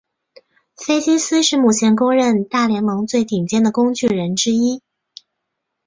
[0.75, 4.81] 菲金斯是目前公认大联盟最顶尖的工具人之一。